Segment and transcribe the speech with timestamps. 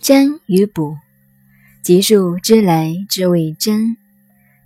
[0.00, 0.96] 占与卜，
[1.82, 3.96] 吉数之来之谓占，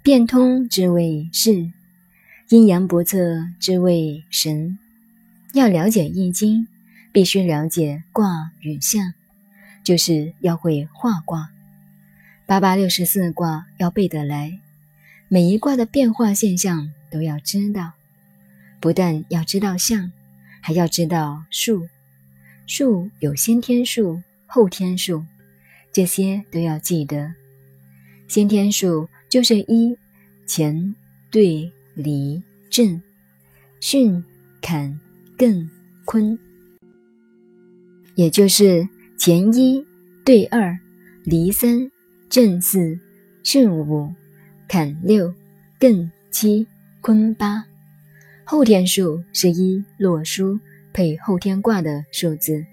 [0.02, 1.72] 变通之谓势，
[2.50, 4.78] 阴阳不测之谓神。
[5.54, 6.68] 要了解易经，
[7.12, 9.14] 必须了解卦与象，
[9.82, 11.50] 就是要会画卦。
[12.44, 14.60] 八八六十四卦要背得来，
[15.28, 17.92] 每一卦的变化现象都要知道。
[18.80, 20.12] 不但要知道象，
[20.60, 21.88] 还要知道数。
[22.66, 24.22] 数有先天数。
[24.54, 25.24] 后天数，
[25.94, 27.32] 这些都要记得。
[28.28, 29.96] 先天数就是一
[30.46, 30.94] 乾
[31.30, 33.02] 兑离震
[33.80, 34.22] 巽
[34.60, 35.00] 坎
[35.38, 35.66] 艮
[36.04, 36.38] 坤，
[38.14, 38.86] 也就是
[39.18, 39.82] 乾一
[40.22, 40.78] 兑二
[41.24, 41.90] 离三
[42.28, 43.00] 震四
[43.42, 44.12] 巽五
[44.68, 45.32] 坎六
[45.80, 46.66] 艮七
[47.00, 47.64] 坤八。
[48.44, 50.60] 后天数是一洛书
[50.92, 52.66] 配后天卦的数字，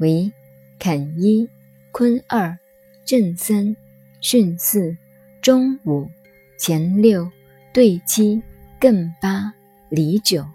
[0.00, 0.30] 为。
[0.78, 1.48] 坎一，
[1.90, 2.56] 坤二，
[3.04, 3.74] 震三，
[4.22, 4.96] 巽四，
[5.42, 6.08] 中五，
[6.56, 7.28] 乾六，
[7.74, 8.40] 兑七，
[8.80, 9.52] 艮八，
[9.88, 10.46] 离九。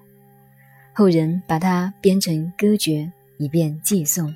[0.94, 4.34] 后人把它编成歌诀，以便记诵。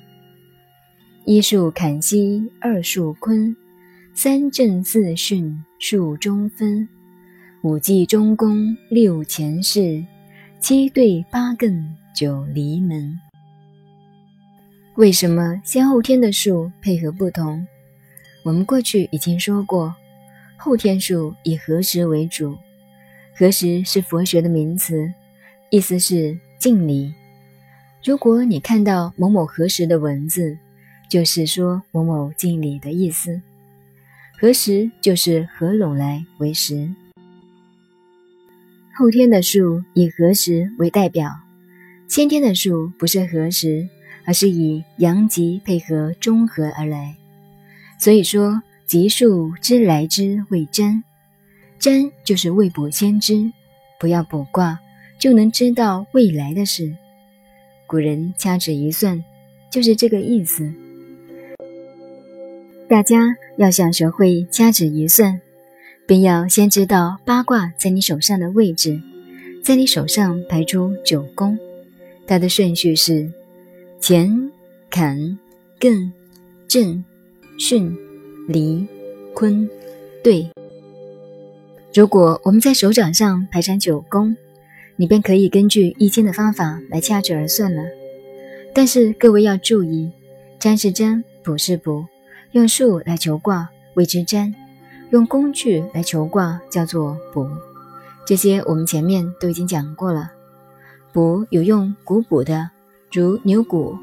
[1.24, 3.56] 一数坎西，二数坤，
[4.14, 6.86] 三震四巽，数中分，
[7.62, 10.06] 五记中宫，六乾巳，
[10.60, 11.82] 七兑八艮，
[12.14, 13.27] 九离门。
[14.98, 17.64] 为什么先后天的数配合不同？
[18.42, 19.94] 我们过去已经说过，
[20.56, 22.58] 后天数以何时为主？
[23.32, 25.12] 何时是佛学的名词，
[25.70, 27.14] 意思是敬礼。
[28.02, 30.58] 如果你看到某某何时的文字，
[31.08, 33.40] 就是说某某敬礼的意思。
[34.40, 36.92] 何时就是合拢来为时。
[38.96, 41.30] 后天的数以何时为代表，
[42.08, 43.88] 先天的数不是何时。
[44.28, 47.16] 而是以阳极配合中和而来，
[47.98, 51.02] 所以说吉数之来之谓占，
[51.78, 53.50] 占就是未卜先知，
[53.98, 54.80] 不要卜卦
[55.18, 56.94] 就能知道未来的事。
[57.86, 59.24] 古人掐指一算，
[59.70, 60.70] 就是这个意思。
[62.86, 65.40] 大家要想学会掐指一算，
[66.06, 69.00] 便要先知道八卦在你手上的位置，
[69.64, 71.58] 在你手上排出九宫，
[72.26, 73.32] 它的顺序是。
[74.00, 74.50] 乾、
[74.90, 75.38] 坎、
[75.80, 76.10] 艮、
[76.68, 77.04] 震、
[77.58, 77.94] 巽、
[78.46, 78.86] 离、
[79.34, 79.68] 坤、
[80.22, 80.48] 兑。
[81.92, 84.36] 如果我们在手掌上排成九宫，
[84.96, 87.82] 你便可以根据易经的方法来掐指而算了。
[88.72, 90.10] 但是各位要注意，
[90.58, 92.06] 占是占，卜是卜。
[92.52, 94.54] 用数来求卦谓之占，
[95.10, 97.50] 用工具来求卦叫做卜。
[98.24, 100.32] 这些我们前面都已经讲过了。
[101.12, 102.70] 卜有用古卜的。
[103.10, 103.96] 如牛骨、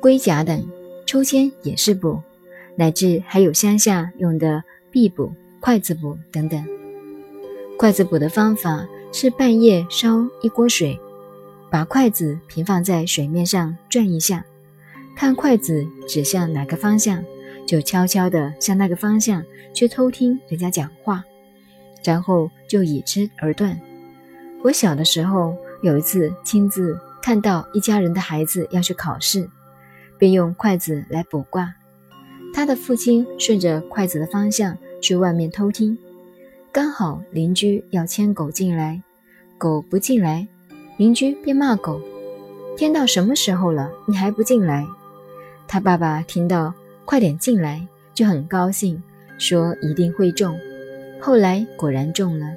[0.00, 0.64] 龟甲等，
[1.06, 2.22] 抽签也是卜，
[2.76, 4.62] 乃至还有乡下用的
[4.92, 6.64] 壁卜、筷子卜等等。
[7.76, 10.96] 筷子卜的方法是半夜烧一锅水，
[11.68, 14.44] 把筷子平放在水面上转一下，
[15.16, 17.24] 看筷子指向哪个方向，
[17.66, 19.42] 就悄悄地向那个方向
[19.72, 21.24] 去偷听人家讲话，
[22.04, 23.80] 然后就以之而断。
[24.62, 26.96] 我小的时候有一次亲自。
[27.24, 29.48] 看到一家人的孩子要去考试，
[30.18, 31.74] 便用筷子来卜卦。
[32.52, 35.96] 他的父亲顺着筷子的方向去外面偷听，
[36.70, 39.00] 刚好邻居要牵狗进来，
[39.56, 40.46] 狗不进来，
[40.98, 41.98] 邻居便骂狗
[42.76, 44.86] ：“天到什么时候了，你还不进来？”
[45.66, 46.74] 他爸爸听到
[47.06, 49.02] 快点进来，就很高兴，
[49.38, 50.54] 说一定会中。
[51.22, 52.48] 后来果然中了，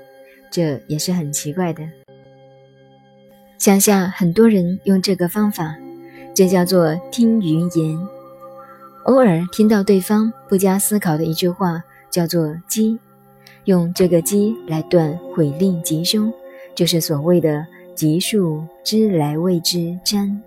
[0.52, 1.88] 这也是很奇怪的。
[3.58, 5.76] 乡下很多人用这个方法，
[6.34, 8.08] 这叫做听云言。
[9.06, 13.00] 偶尔听到对方不加思考的一句话，叫做吉，
[13.64, 16.32] 用这个吉来断毁令吉凶，
[16.76, 20.42] 就是所谓的吉数之来谓之占。